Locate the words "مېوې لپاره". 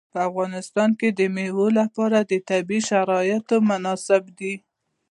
1.35-2.17